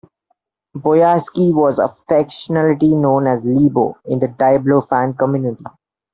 [0.75, 5.63] Boyarsky was affectionately known as 'LeBo' in the Diablo fan community.